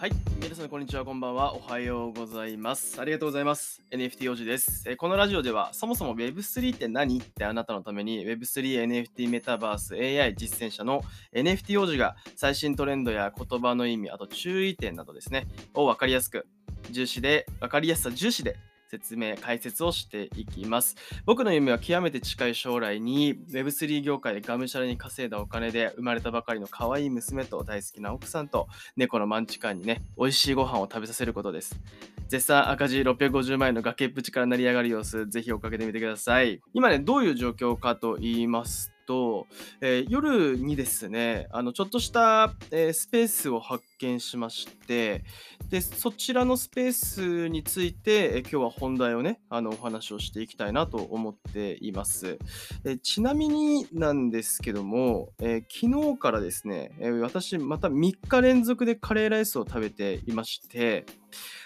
[0.00, 0.12] はい。
[0.42, 1.04] 皆さん、こんにちは。
[1.04, 1.54] こんばんは。
[1.54, 2.98] おはようございます。
[2.98, 3.82] ありがとうございます。
[3.90, 4.82] NFT 王子です。
[4.88, 11.02] えこのラジオでは、そもそも Web3 って何ってあなたのために Web3、NFT、メタバース、AI 実践者の
[11.34, 16.46] NFT 王子が最新トレンドや言葉の意味、あと注意点などですね、を分かりやすく、
[16.90, 18.56] 重視で、分かりやすさ重視で
[18.90, 20.96] 説明、解説をしていきます。
[21.24, 31.78] 僕の夢は極めて近い将来に Web3 業界でがむしゃらに稼いだお金で生まれたばかりの可愛い娘と大好きな奥さんと猫のマンチカンにね、美味しいご飯を食べさせることです。
[32.26, 36.60] 絶賛赤字650万円の崖っぷちから成り上がる様子、ぜひ追っかけてみてください。
[36.74, 39.48] 今ね、どういう状況かと言いますと、
[39.80, 45.24] えー夜にですね、あのちょっとした、えースペースを発見しまして、
[45.68, 52.38] でそちらのスペースについて、え今日は本題をね、あのお話をしていきたいなと思っています。
[52.84, 61.04] えちなみになんですけども、え昨日からですね、え私また3日連続でカレーライスを食べていまして、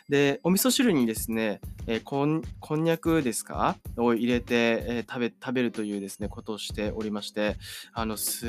[0.08, 3.76] で、お味噌汁にですね、えーこんこんにゃくですか？
[3.96, 7.56] を入れて、えー食べ食べるというですね、ことをしておりまして、
[7.92, 8.48] あの、すっ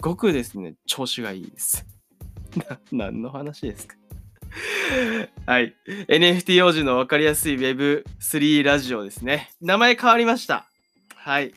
[0.00, 1.86] ごくですね、調子がいいです。
[2.90, 3.96] 何の話ですか？
[5.46, 5.74] はい。
[6.08, 9.50] NFT 王子の分かりやすい Web3 ラジオですね。
[9.60, 10.68] 名前変わりました。
[11.14, 11.54] はい。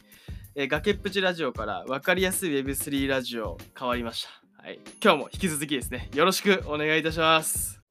[0.55, 4.61] えー崖っぷちラジオから分かりやすい Web3 ラジオ変わりました。
[4.63, 4.79] はい。
[5.03, 7.81] 今日も引き続きですね、よろしくお願いいたします。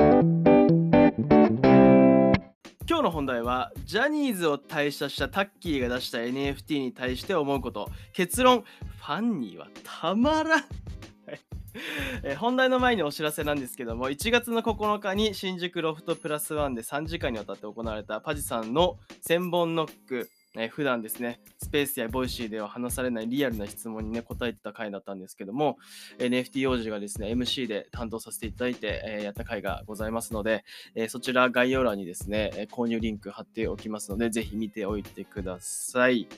[2.89, 7.89] 今日の本題はジャニーズを退社したタッキーが出した NFT に対して思うこと。
[8.13, 10.65] 結論ファンにはたまらん
[12.25, 20.29] え本題の前にお知らせなんですけども1月の9日に新宿ロフトプラスワンで3時間にわたって行われたパジさんの1000本ノック。
[20.55, 25.79] えー普段ですね、スペースや Voicy では話されないリアルな質問にね、答えてた回だったんですけども、
[26.19, 36.29] NFT 王子がですね、MC で担当させていただいて、えーやった回がございますので、えーそちら概要欄にですね、購入リンク貼っておきますので、ぜひ見ておいてください。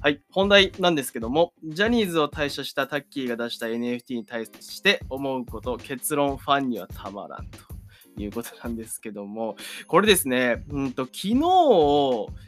[0.00, 7.77] はい、本題なんですけども、ジャニーズを退社したタッキーが出した NFT に対して思うこと、結論、ファンにはたまらんと。
[8.22, 9.56] いうことなんですけども、
[9.86, 11.34] これですね、うんと昨日、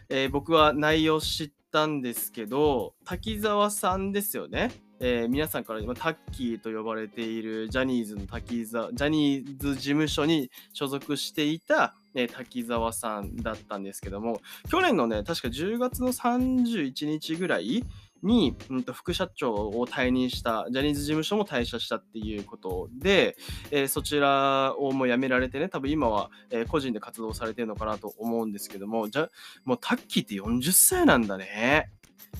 [0.08, 4.70] えー僕は内容知ったんですけど、滝沢さんですよね。
[5.00, 17.84] えー皆さんから今タッキーと呼ばれているジャニーズの滝沢、ジャニーズ事務所に所属していた、え滝沢さんだったんですけども、去年のね、確か10月の31日ぐらい
[18.22, 23.36] に、うん、と副社長を退任した、ジャニーズ事務所も退社したっていうことで、
[23.70, 29.28] えーそちらをもう辞められてね、多分今は、えー個人で活動されてるのかなと思うんですけども、じゃ
[29.64, 31.90] もうタッキーって40歳なんだね。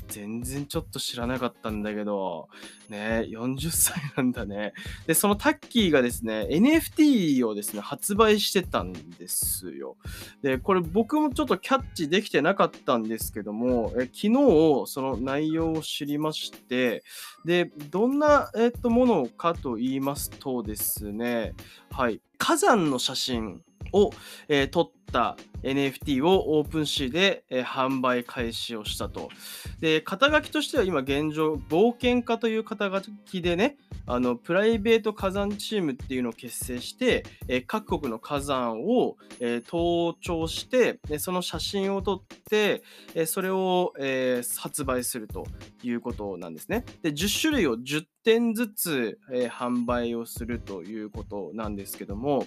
[0.08, 2.48] 全然ちょっと知らなかったんだけど、
[2.88, 4.72] ね、40歳なんだね。
[5.06, 9.96] で、そのタッキーがですね、NFT をですね、発売してたんですよ。
[10.42, 14.32] で、これ僕もちょっとキャッチできてなかったんですけども、え昨日
[14.86, 17.04] その内容を知りまして、
[17.44, 21.54] で、どんな、えっとものかと言いますとですね、
[21.90, 23.62] はい、火山の写真
[23.92, 24.10] を、
[24.48, 29.28] えー撮った NFT をオープンシーで、えー販売開始をしたと。
[29.80, 42.82] で、肩書きとしては今現状、冒険家という肩書きでね、あのプライベート火山チームっていうのを結成して、えー各国の火山を、えー登頂して、でその写真を撮って、
[43.14, 45.44] えそれを、え発売すると
[45.82, 46.84] いうことなんですね。
[47.02, 52.46] で、10種類を10点ずつ、えー販売をするということなんですけども、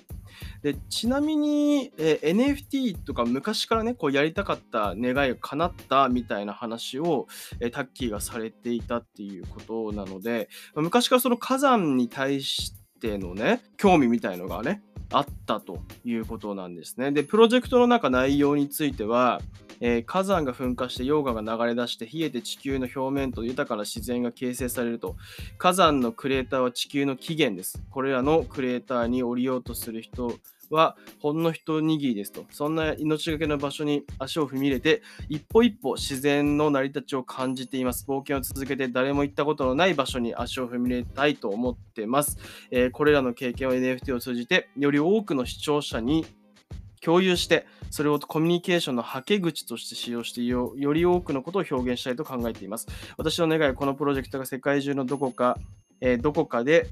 [0.61, 7.27] でちなみに、えー NFT とか昔からねこうやりたかった願いが叶ったみたいな話を、
[7.59, 14.81] えータッキーがされていたっていうことなので昔からその火山に対してのね興味みたいのがね
[15.11, 17.11] あったということなんですね。
[17.11, 19.41] でプロジェクトの中内容については、
[19.79, 25.15] えー火山が噴火して溶岩が流れ出して冷えて地球の表面と豊かな自然が形成されると
[25.57, 27.81] 火山のクレーターは地球の起源です。
[27.89, 30.33] これらのクレーターに降りようとする人
[30.69, 32.45] はほんの一握りですと。
[32.51, 38.05] そんな命がけの場所に足を踏み入れて、一歩一歩自然の成り立ちを感じています。
[38.07, 42.37] 冒険を続けて誰も行ったことのない場所に足を踏み入れたいと思ってます。
[42.71, 46.25] えーこれらの経験を NFT を通じて、より多くの視聴者に
[47.03, 52.87] 共有して、それをコミュニケーションのはけ口として使用してよ、より多くのことを表現したいと考えています。
[53.17, 55.57] 私の願いはこのプロジェクトが世界中のどこか、
[56.01, 56.87] えーどこかで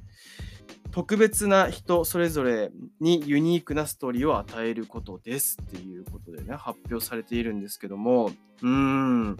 [0.92, 8.32] 特別な人それぞれにユニークなストーリーを与えることですっていうことでね、発表されているんですけども、
[8.62, 9.38] うーん、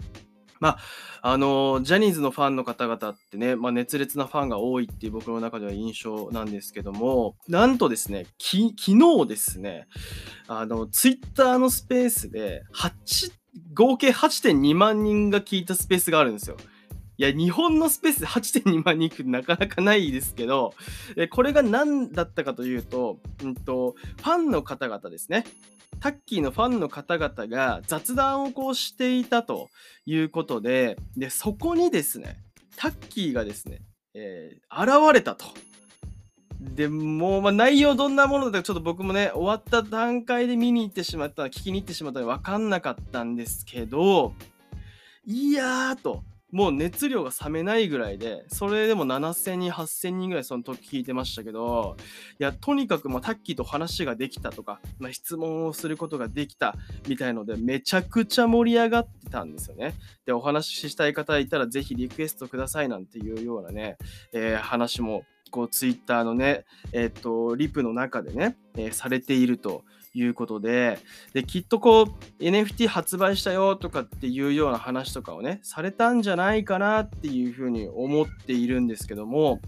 [0.62, 0.78] ま
[1.22, 9.88] あ、あのジャニーズのファンの方々ってね、まあ、熱烈なファンが多いっていう僕の中では印象なんですけども、なんとですね、き昨日ですね、
[10.46, 13.32] あの、ツイッターのスペースで、8、
[13.74, 16.56] 合計8.2万人が聞いたスペースがあるんですよ。
[17.22, 20.74] いや、日本のスペース8.2万人行くなかなかないですけど、
[21.30, 25.44] これが何だったかというと、うんと、ファンの方々ですね。
[26.00, 29.70] タッキーのファンの方々が雑談をこうしていたと
[30.04, 32.38] いうことで、で、そこにですね、
[32.74, 33.82] タッキーがですね、
[34.14, 35.44] えー、現れたと。
[36.58, 44.34] でもう、まあ、内容どんなものだかちょっと僕もね、終わった段階で見に行ってしまった、聞きに行ってしまったので分かんなかったんですけど、
[45.24, 51.96] いやーと、もう熱量が冷めないぐらいで、それでも7000人、8000人ぐらいその時聞いてましたけど、
[52.38, 56.74] いや、とにかくまあタッキーと話ができたとか、まあ、質問をすることができた
[57.08, 59.94] みたいので、めちゃくちゃ盛り上がってたんですよね。
[60.26, 63.96] で、お話ししたい方いたら、ぜひリクエストくださいなんていうようなね、
[64.34, 69.84] えー、話も、こう、ツイッターのね、えっ、と、リプの中でね、えー、されていると
[70.14, 70.98] いうことで、
[71.32, 79.60] で、きっとこう、NFT 発売したよとかっていうような話とかをね、されたんじゃないかなっていうふうに思っているんですけども、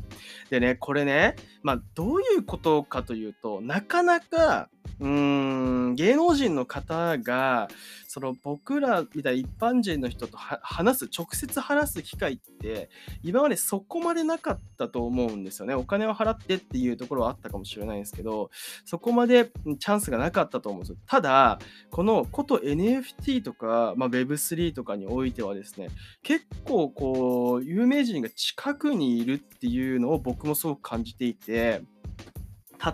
[0.50, 4.68] でね、これね、まあ、どういうことかというと、なかなか、
[5.00, 7.68] うん、芸能人の方が、
[8.06, 12.88] その僕らみたいな一般人の人と話す、直接話す機会って、
[13.24, 15.74] 今までそこまでなかったと思うんですよね。
[15.74, 18.50] お金を払ってっていうところはあったかもしれないんですけど、
[18.84, 19.50] そこまで
[19.80, 20.98] チャンスがなかったと思うんですよ。
[21.06, 21.58] ただ、
[21.90, 25.88] このこと NFT とか、まあ、Web3 とかにおいてはですね、
[26.22, 31.82] 結構こう、有名人が近くにいるっていうのを僕もすごく感じていて、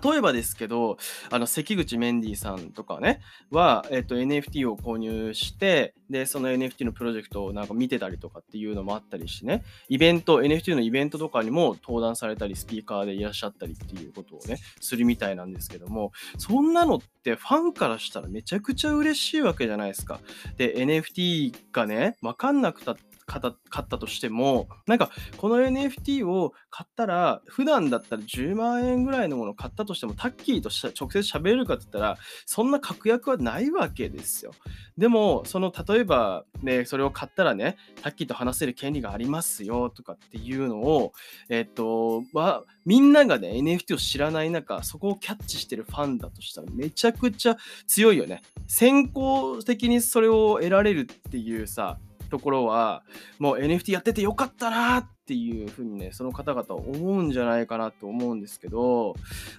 [0.02, 0.98] 例えばですけど、
[1.30, 3.20] あの関口メンディーさんとかね、
[3.50, 20.20] は、えっと、NFT を購入して、で、その NFT のプロジェクトをなんか見てたりとかっていうのもあったりしてね、イベント、NFT のイベントとかにも登壇されたり、スピーカーでいらっしゃったりっていうことをね、するみたいなんですけども、そんなのってファンからしたらめちゃくちゃ嬉しいわけじゃないですか。
[20.56, 23.40] で、NFT がね、わかんなくたって、買
[23.82, 34.52] ったとしても、なんかこの NFT を買ったら、普段だったら10万円ぐらいのものを買ったとしても、タッキーと直接喋れるかって言ったら、そんな確約はないわけですよ。
[34.98, 41.12] でも、その例えば、ね、それを買ったらね、タッキーと話せる権利がありますよとかっていうのを、
[41.48, 47.56] えっと、は、みんながね、NFT を知らない中、そこをキャッチしてるファンだとしたら、めちゃくちゃ
[47.86, 48.42] 強いよね。
[48.66, 51.98] 先行的にそれを得られるっていうさ、
[52.30, 53.02] ところは、
[53.38, 59.14] もう NFT やっててよかったなっていうふうにね、その方々は思うんじゃないかなと思うんですけど、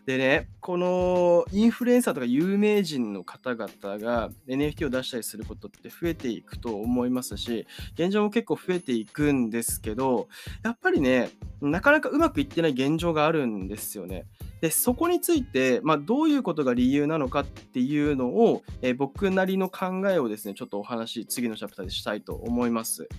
[0.06, 3.70] でね、このインフルエンサーとか有名人の方々
[4.00, 10.28] が NFT を出したりすることって増えていくと思いますし、現状も結構増えていくんですけど、
[10.64, 11.30] やっぱりね、
[11.62, 14.26] なかなかうまくいってない現状があるんですよね。
[14.62, 23.10] でそこについて、まあ、どういうことが理由なのかっていうのを、えー、僕なりの考えをですねちょっとお話次のチャプターでしたいと思います。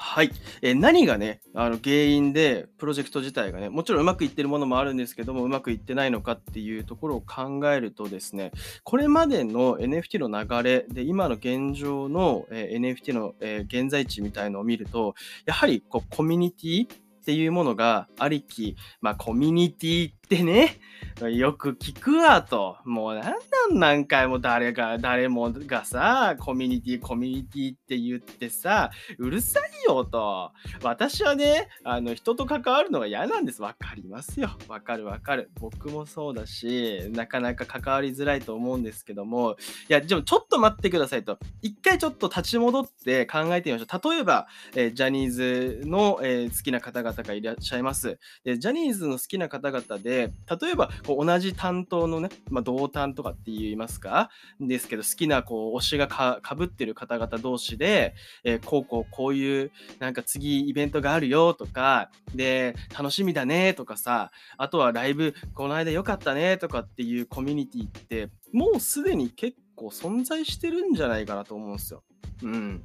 [0.00, 0.30] はい、
[0.62, 8.52] えー、何がねあの原因でプロジェクト自体がねもちろんうまくいってるものもあるんですけどもうまくいってないのかっていうところを考えるとですね
[8.84, 15.14] これまでの NFT の流れで今の現状の、えー、NFT の、えー、現在地みたいのを見ると
[15.46, 16.88] やはりこうコミュニティ
[17.28, 20.78] っていうものがありき、まあコミュニティってね、
[21.26, 22.76] よく聞くわと。
[22.84, 30.52] もうなんなん何回も誰が、誰もがさ、コミュニティ、コミュニティって言ってさ、うるさいよと。
[30.82, 33.62] 私はね、あの、人と関わるのが嫌なんです。
[33.62, 34.50] わかりますよ。
[34.68, 35.50] わかるわかる。
[35.60, 39.56] 僕もそうだし、なかなか関わりづらいと思うんですけども、
[39.88, 41.38] いや、でもちょっと待ってくださいと。
[41.62, 44.12] 一回ちょっと立ち戻って考えてみましょう。
[44.12, 48.18] 例えば、えー、ジャニーズの、えー、好きな方々がいらっしゃいます。
[48.44, 54.30] で、ジャニーズの好きな方々で、で例えばこう同じ担当のね、まあ、同担とかって言いますか？
[54.60, 72.02] ですけど好きなこう推しがかぶってる方々同士で、えー、こうこうこういうなんか次イベントがあるよとかで楽しみだねとかさあとはライブこの間良かったねとかっていうコミュニティってもうすでに結構存在してるんじゃないかなと思うんですよ。
[72.42, 72.82] うん。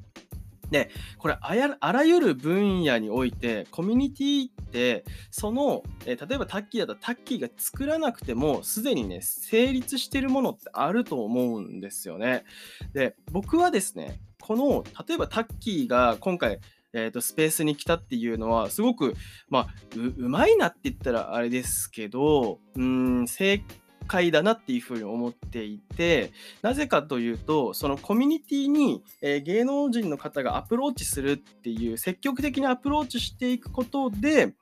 [0.70, 12.44] で、これあ、らゆる分野において、コミュニティって、その、えー、例えばタッキーだったらタッキーが作らなくても、すでにね、成立してるものってあると思うんですよね。
[12.94, 16.60] で、僕はですね、この、例えばタッキーが今回、
[16.94, 19.16] えーと、スペースに来たっていうのはすごく、
[19.50, 23.64] まあ、うまいなって言ったらあれですけどうん成
[24.08, 26.32] 快だなっていうふうに思っていて
[26.62, 34.54] なぜかというとそのコミュニティに、えー、芸能人の方がアプローチするっていう積極的にアプローチしていくことで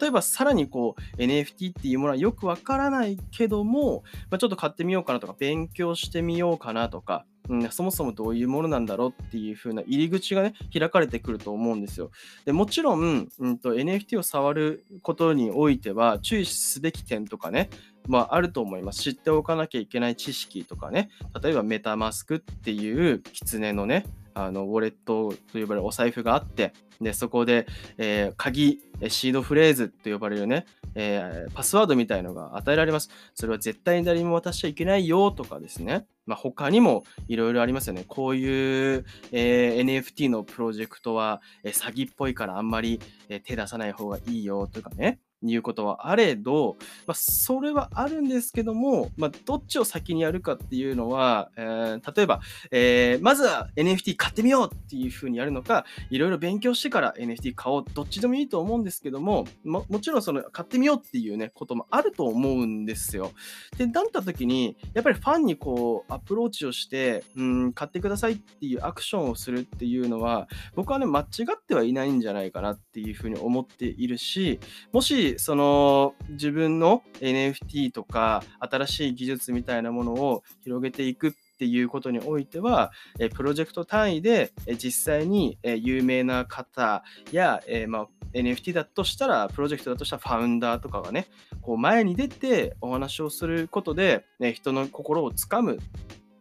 [0.00, 12.10] 例えばさらにこう NFT っていうものはよくわからないけども、まあ、ちょっと買ってみようかなとか勉強してみようかなとかうん、そもそもどういうものなんだろうっていう風な入り口がね、開かれてくると思うんですよ。
[12.44, 17.70] でもちろん、うんと、NFT を触ることにおいては、注意すべき点とかね、
[18.06, 19.02] まあ、あると思います。
[19.02, 21.10] 知っておかなきゃいけない知識とかね、
[21.42, 24.06] 例えばメタマスクっていう狐のね、
[24.44, 27.66] あのウォレットと呼ばれるお財布があって、でそこで、
[27.96, 33.10] えー、鍵、シードフレーズと呼ばれるね、えー、パスワードみたいのが与えられます。
[33.34, 36.06] それは絶対に誰にも渡しちゃいけないよとかですね。
[36.26, 38.04] まあ、他にもいろいろありますよね。
[38.06, 45.20] こういう、えー、NFT のプロジェクトは、え詐欺っぽいからあんまり、え手出さない方がいいよとかね。
[45.42, 46.76] いうことはあれど、
[47.06, 52.40] まあ、それはあるんですけども、まあ、どっちを先にやるかっていうのは、えー、例えば、
[52.70, 63.32] えー、まずは NFT 買ってみようっていうふうにやるのか、いろいろ勉強してから NFT 買おう、どっちでもいいと思うんですけども、ももちろんその買ってみようっていうね、こともあると思うんですよ。
[63.76, 74.60] で、なった時に、やっぱりファンにこう、アプローチをして、うん、買ってくださいっていうアクションをするっていうのは、僕はね、間違ってはいないんじゃないかなっていうふうに思っているし、
[74.92, 82.92] もしその自分の NFT とか新しい技術みたいなものを広げていくっていうことにおいては、
[83.34, 91.26] プロジェクト単位で、実際に、有名な方や、えまあ、NFT だとしたら、プロジェクトだとしたらファウンダーとかがね、
[91.60, 95.78] こう前に出てお話をすることで、ね、人の心をつかむ、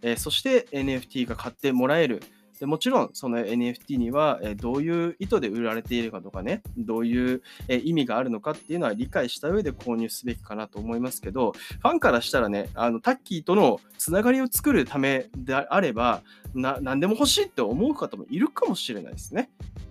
[0.03, 2.21] えそして NFT が買ってもらえる。
[2.59, 16.21] でもちろん、その NFT には、えどういう意図で売られているかとかね、どういう、え意味があるのかっていうのは理解した上で購入すべきかなと思いますけど、ファンからしたらね、あのタッキーとのつながりを作るためであれば、
[16.53, 19.49] な何でも欲しいって思う方もいるかもしれないですね。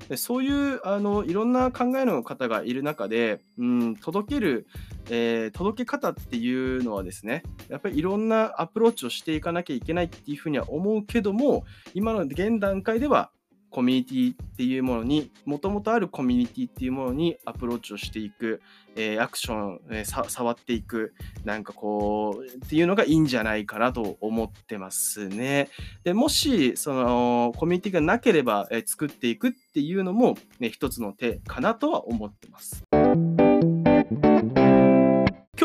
[0.09, 4.67] でそういうあのいろんな考えの方がいる中で、うん、届ける、
[5.11, 13.31] えー、届け方っていうのはですね、やっぱりいろんなアプローチをしていかなきゃいけないっていうふうには思うけども、今の現段階では
[13.77, 18.63] コミュニティっていうものに、もともとあるコミュニティっていうものにアプローチをしていく、
[18.97, 21.13] えー、アクション、えー、触っていく、
[21.45, 25.69] なんかこう、っていうのがいいんじゃないかなと思ってますね。
[26.05, 32.83] でもし、その、コミュニティがなければ、えー、作っていくっていうのも、ね、一つの手かなとは思ってます。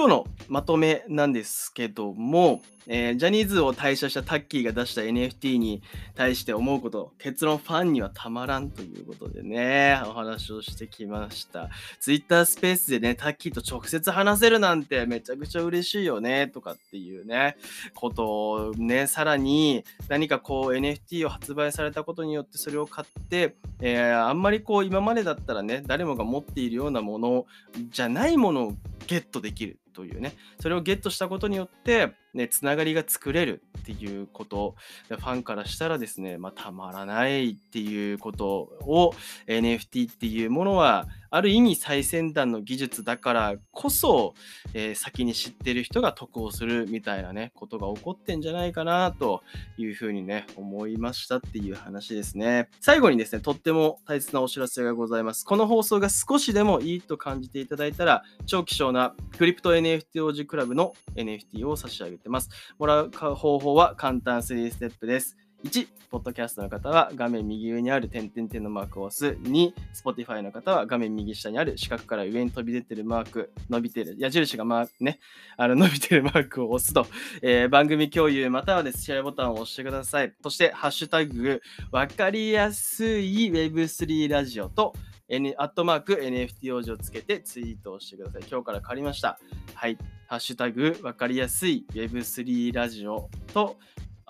[0.01, 5.83] 今日のまとめなんですけども、えー、ジャニーズを退社したタッキーが出した NFT に
[6.15, 11.69] 対して思うこと、結論ファンにはたまらんということでね、お話をしてきました。
[11.99, 17.55] Twitter スペースでね、タッキーと直接話せるなんてめちゃくちゃ嬉しいよね、とかっていうね、
[17.93, 27.45] ことをね、さらに何かこう NFT を発売されたことによってそれを買って、えー、あんまりこう今までだったらね、誰もが持っているようなもの
[27.91, 28.73] じゃないものを
[29.05, 34.75] ゲットできるというね、それをゲットしたことによって、ね、つながりが作れるっていうこと、
[35.09, 39.13] ファンからしたらですね、まあ、たまらないっていうことを
[39.47, 44.33] NFT っていうものは、ある意味最先端の技術だからこそ、
[44.73, 49.41] えー、先に知ってる人が得をするみたいなね、ことが起こってんじゃないかなと
[49.77, 52.67] いうふうにね、思いましたっていう話ですね。
[52.81, 55.45] 最後にですね、とっても大切なお知らせがございます。
[55.45, 62.49] この放送が少しでもいいと感じていただいたら、超希少なクリプト NFT 王子クラブの NFT を差し上げてます。
[62.77, 65.37] もらう方法は簡単3ステップです。
[65.63, 69.37] 1、ポッドキャストの方は画面右上にある点々点のマークを押す。
[69.41, 75.19] 2、Spotify の方は画面右下にある四角から上に飛び出てるマーク、伸びてる、矢印がマークね、
[75.57, 77.05] あの 伸びてるマークを押すと、
[77.43, 80.33] えー、番組共有またはです、シェアボタンを押してください。
[80.41, 84.93] そして、ハッシュタグ、わかりやすい Web3 ラジオと、
[85.29, 88.43] N、アットマーク NFT 王子をつけてツイートをしてください。
[88.49, 89.39] 今日から借りました。
[89.75, 89.97] はい。
[90.27, 93.77] ハッシュタグ、わかりやすい Web3 ラジオと、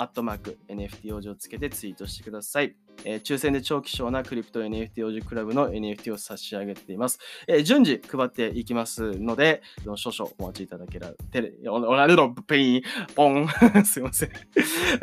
[0.02, 2.76] アットマーク NFT 王子をつけてツイートしてください。
[3.06, 7.20] えー、抽選で超希少なクリプト NFT 王子クラブの NFT を差し上げています。
[7.48, 9.62] えー、順次配っていきますので、
[9.96, 13.48] 少々お待ちいただければ、テレ、おられろ、ペイン、ポン、
[13.86, 14.32] すいません。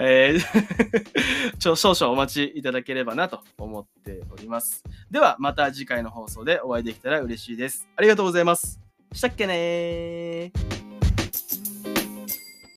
[0.00, 4.82] えー、 少々お待ちいただければなと思っております。
[5.12, 7.88] では、また次回の放送でお会いできたら嬉しいです。
[7.94, 8.80] ありがとうございます。
[9.12, 10.87] したっけねー。